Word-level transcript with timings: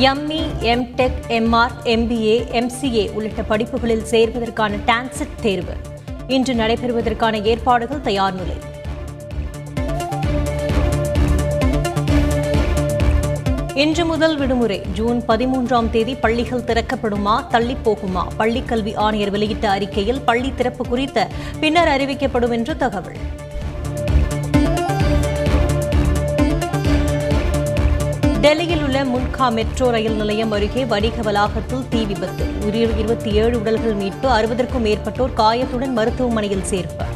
ME 0.00 0.40
MTech 0.60 1.20
MR 1.28 1.74
MBA 1.84 2.34
MCA 2.58 3.10
உள்ளிட்ட 3.12 3.42
படிப்புகளில் 3.42 4.04
சேர்வதற்கான 4.10 4.78
டான்செட் 4.86 5.34
தேர்வு. 5.40 5.74
இன்று 6.26 6.54
நடைபெறுவதற்கான 6.54 7.44
ஏற்பாடுகள் 7.44 8.00
தயார் 8.00 8.34
நிலை. 8.34 8.56
இன்று 13.74 14.04
முதல் 14.04 14.36
விடுமுறை 14.36 14.80
ஜூன் 14.92 15.22
பதிமூன்றாம் 15.28 15.90
தேதி 15.90 16.14
பள்ளிகள் 16.14 16.66
திறக்கப்படுமா 16.66 17.44
தள்ளிப்போகுமா 17.50 18.24
பள்ளிக்கல்வி 18.38 18.96
ஆணையர் 18.96 19.30
வெளியிட்ட 19.30 19.70
அறிக்கையில் 19.70 20.20
பள்ளி 20.20 20.52
திறப்பு 20.54 20.88
குறித்த 20.88 21.28
பின்னர் 21.60 21.88
அறிவிக்கப்படும் 21.88 22.50
என்று 22.50 22.76
தகவல். 22.76 23.16
டெல்லியில் 28.40 28.82
உள்ள 28.82 29.04
முன்கா 29.04 29.52
மெட்ரோ 29.52 29.90
ரயில் 29.90 30.12
நிலையம் 30.12 30.50
அருகே 30.50 30.84
வணிக 30.84 31.22
வளாகத்தில் 31.22 31.88
தீ 31.88 32.04
விபத்து. 32.04 32.44
உயிர் 32.60 32.98
இருபத்தி 32.98 33.32
ஏழு 33.32 33.60
உடல்கள் 33.60 33.94
மீட்பு 33.94 34.28
அறுபதற்கும் 34.28 34.84
மேற்பட்டோர் 34.84 35.32
காயத்துடன் 35.36 35.92
மருத்துவமனையில் 35.92 36.62
சேர்ப்பு. 36.70 37.06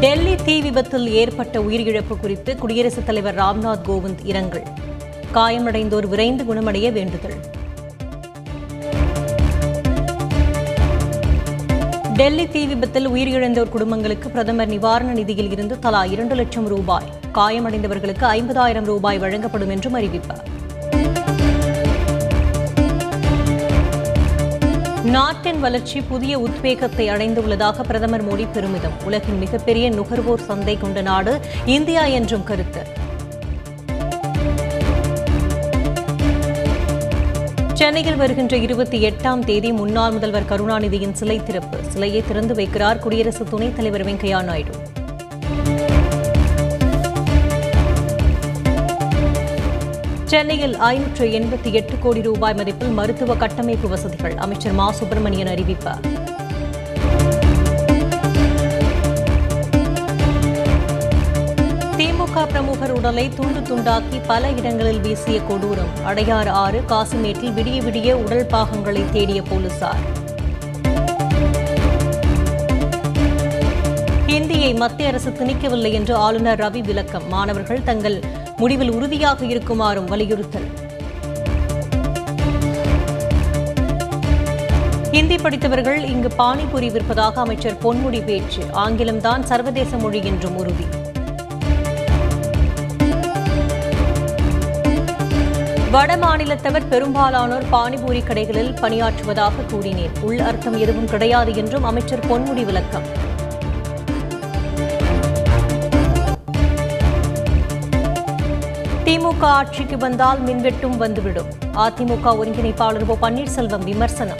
டெல்லி 0.00 0.34
தீ 0.44 0.60
விபத்தில் 0.60 1.08
ஏற்பட்ட 1.08 1.58
உயிரிழப்பு 1.58 2.20
குறித்து 2.20 2.56
குடியரசுத் 2.56 3.06
தலைவர் 3.06 3.34
ராம்நாத் 3.34 3.84
கோவிந்த் 3.86 4.24
இரங்கல். 4.24 4.62
காயமடைந்தோர் 5.34 6.06
விரைந்து 6.06 6.44
குணமடைய 6.44 6.92
வேண்டுதல். 6.92 7.55
டெல்லி 12.16 12.48
தீ 12.48 12.66
விபத்தில் 12.66 13.08
உயிரிழந்தோர் 13.08 13.68
குடும்பங்களுக்கு 13.68 14.30
பிரதமர் 14.30 14.68
நிவாரண 14.68 15.12
நிதியில் 15.12 15.50
இருந்து 15.50 15.78
தலா 15.78 16.04
இரண்டு 16.04 16.34
லட்சம் 16.34 16.66
ரூபாய். 16.66 17.08
காயமடைந்தவர்களுக்கு 17.34 18.24
ஐம்பதாயிரம் 18.26 18.84
ரூபாய் 18.84 19.18
வழங்கப்படும் 19.18 19.70
என்றும் 19.70 19.92
அறிவிப்பு. 19.92 20.34
நாட்டின் 25.02 25.60
வளர்ச்சி 25.60 26.00
புதிய 26.00 26.38
உத்வேகத்தை 26.38 27.08
அடைந்துள்ளதாக 27.08 27.82
பிரதமர் 27.82 28.26
மோடி 28.28 28.46
பெருமிதம். 28.52 28.96
உலகின் 29.04 29.38
மிகப்பெரிய 29.38 29.90
நுகர்வோர் 29.90 30.40
சந்தை 30.40 30.78
கொண்ட 30.78 31.02
நாடு 31.02 31.40
இந்தியா 31.64 32.04
என்றும் 32.04 32.44
கருத்து. 32.44 33.05
சென்னையில் 37.78 38.16
வருகின்ற 38.16 38.56
இருபத்தி 38.56 38.98
எட்டாம் 39.06 39.44
தேதி 39.44 39.72
முன்னாள் 39.72 40.12
முதல்வர் 40.12 40.44
கருணாநிதியின் 40.44 41.12
சிலை 41.12 41.42
திறப்பு. 41.42 41.78
சிலையை 41.88 42.22
திறந்து 42.28 42.54
வைக்கிறார் 42.54 42.98
குடியரசு 42.98 43.44
துணைத் 43.44 43.76
தலைவர் 43.76 44.04
வெங்கையா 44.06 44.44
நாயுடு. 44.44 44.74
சென்னையில் 50.24 50.76
ஐநூற்று 50.76 51.26
எண்பத்தி 51.26 51.72
எட்டு 51.72 51.98
கோடி 52.02 52.22
ரூபாய் 52.22 52.54
மதிப்பில் 52.54 52.92
மருத்துவ 52.92 53.34
கட்டமைப்பு 53.34 53.88
வசதிகள் 53.88 54.36
அமைச்சர் 54.36 54.72
மா 54.72 54.92
சுப்பிரமணியன் 54.92 55.52
அறிவிப்பார் 55.56 56.04
திமுக 61.98 62.46
பிரமுகர் 62.46 62.90
உடலை 62.90 63.28
துண்டு 63.28 63.60
துண்டாக்கி 63.60 64.20
பல 64.26 64.50
இடங்களில் 64.50 65.00
வீசிய 65.00 65.40
கொடூரம். 65.40 65.92
அடையாறு 66.06 66.48
ஆறு 66.48 66.82
காசிமேட்டில் 66.88 67.52
விடிய 67.52 67.78
விடிய 67.82 68.12
உடல் 68.12 68.46
பாகங்களை 68.46 69.02
தேடிய 69.12 69.42
போலீசார். 69.42 70.02
ஹிந்தியை 74.26 74.76
மத்திய 74.76 75.08
அரசு 75.08 75.30
திணிக்கவில்லை 75.30 75.92
என்று 75.92 76.14
ஆளுநர் 76.14 76.60
ரவி 76.60 76.80
விளக்கம். 76.80 77.28
மாணவர்கள் 77.28 77.82
தங்கள் 77.82 78.20
முடிவில் 78.56 78.90
உறுதியாக 78.90 79.44
இருக்குமாறும் 79.44 80.04
வலியுறுத்தல். 80.04 80.68
ஹிந்தி 85.10 85.36
படித்தவர்கள் 85.36 86.04
இங்கு 86.04 86.28
பானிபூரி 86.38 86.92
விற்பதாக 86.92 87.40
அமைச்சர் 87.40 87.78
பொன்முடி 87.82 88.24
பேச்சு. 88.24 88.62
ஆங்கிலம்தான் 88.74 89.42
சர்வதேச 89.42 89.96
மொழி 89.96 90.24
என்றும் 90.24 90.56
உறுதி. 90.56 90.84
வட 95.96 96.16
மாநிலத்தவர் 96.16 96.88
பெரும்பாலானோர் 96.88 97.64
பானிபூரி 97.72 98.20
கடைகளில் 98.24 98.72
பணியாற்றுவதாக 98.80 99.66
கூறினேன் 99.70 100.10
உள் 100.20 100.38
அர்த்தம் 100.38 100.78
எதுவும் 100.78 101.06
கிடையாது 101.06 101.56
என்றும் 101.56 101.84
அமைச்சர் 101.84 102.26
பொன்முடி 102.26 102.64
விளக்கம். 102.64 103.02
திமுக 109.04 109.40
ஆட்சிக்கு 109.40 109.98
வந்தால் 109.98 110.44
மின்வெட்டும் 110.44 110.96
வந்துவிடும். 110.96 111.46
அதிமுக 111.74 112.24
ஒருங்கிணைப்பாளர் 112.24 113.06
ஓ 113.06 113.16
பன்னீர்செல்வம் 113.22 113.84
விமர்சனம். 113.84 114.38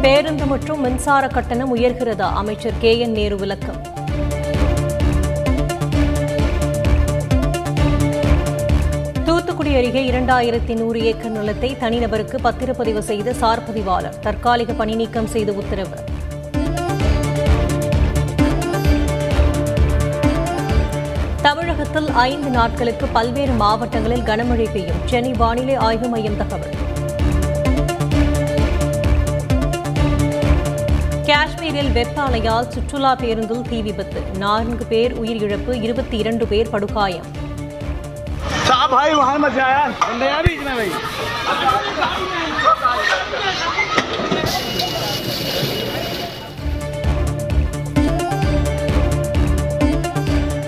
பேருந்து 0.00 0.46
மற்றும் 0.46 0.80
மின்சார 0.80 1.28
கட்டணம் 1.28 1.76
உயர்கிறதா? 1.76 2.32
அமைச்சர் 2.32 2.72
கே 2.78 2.98
என் 2.98 3.12
நேரு 3.12 3.36
விளக்கம். 3.36 3.87
புதுச்சேரியில் 9.78 10.12
இரண்டாயிரத்தி 10.12 10.74
நூறு 10.76 11.04
ஏக்கர் 11.04 11.30
நிலத்தை 11.30 11.76
தனிநபருக்கு 11.80 12.36
பத்திரப்பதிவு 12.44 12.98
செய்த 12.98 13.32
சார் 13.32 13.64
பதிவாளர் 13.64 14.18
தற்காலிக 14.18 14.72
பணி 14.72 14.94
நீக்கம் 14.94 15.26
செய்து 15.26 15.56
உத்தரவு. 15.56 15.98
தமிழகத்தில் 21.42 22.10
ஐந்து 22.10 22.50
நாட்களுக்கு 22.50 23.06
பல்வேறு 23.06 23.52
மாவட்டங்களில் 23.52 24.20
கனமழை 24.20 24.72
பெய்யும். 24.72 25.00
சென்னை 25.04 25.32
வானிலை 25.32 25.74
ஆய்வு 25.74 26.08
மையம் 26.08 26.36
தகவல். 26.36 26.74
காஷ்மீரில் 31.22 31.92
வெப்ப 31.92 32.22
அலையால் 32.22 32.68
சுற்றுலா 32.68 33.14
பேருந்தில் 33.14 33.62
தீ 33.62 33.82
விபத்து. 33.82 34.22
நான்கு 34.38 34.84
பேர் 34.84 35.20
உயிரிழப்பு 35.20 35.82
இருபத்தி 35.82 36.16
இரண்டு 36.16 36.46
பேர் 36.46 36.70
படுகாயம். 36.70 37.46
साहब 38.67 38.91
भाई 38.91 39.13
वहाँ 39.13 39.37
मत 39.39 39.53
जा 39.53 39.67
यार 39.69 39.89
नया 40.15 40.41
बीच 40.43 40.59
में 40.61 40.75
भाई 40.75 40.89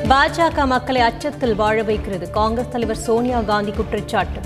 பாஜக 0.10 0.66
மக்களை 0.72 1.02
அச்சத்தில் 1.06 1.56
வாழ 1.56 1.78
வைக்கிறது 1.84 2.26
காங்கிரஸ் 2.38 2.74
தலைவர் 2.74 3.04
சோனியா 3.06 3.40
காந்தி 3.50 3.72
குற்றச்சாட்டு 3.72 4.42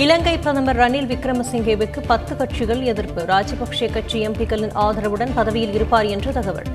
இலங்கை 0.00 0.34
பிரதமர் 0.36 0.78
ரணில் 0.78 1.08
விக்ரமசிங்கேவுக்கு 1.08 2.00
பத்து 2.06 2.32
கட்சிகள் 2.36 2.82
எதிர்ப்பு 2.84 3.20
ராஜபக்சே 3.30 3.88
கட்சி 3.90 4.18
எம்பிக்களின் 4.26 4.76
ஆதரவுடன் 4.78 5.32
பதவியில் 5.34 5.74
இருப்பார் 5.74 6.08
என்று 6.08 6.32
தகவல் 6.32 6.70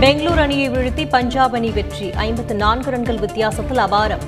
பெங்களூர் 0.00 0.38
அணியை 0.38 0.70
வீழ்த்தி 0.70 1.08
பஞ்சாப் 1.08 1.54
அணி 1.54 1.70
வெற்றி. 1.70 2.12
ஐம்பத்து 2.12 2.54
நான்கு 2.54 2.90
ரன்கள் 2.90 3.18
வித்தியாசத்தில் 3.18 3.76
அபாரம். 3.76 4.24